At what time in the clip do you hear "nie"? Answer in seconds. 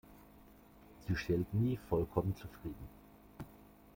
1.53-1.77